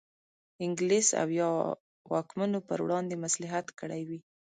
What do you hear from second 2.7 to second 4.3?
وړاندې مصلحت کړی وي.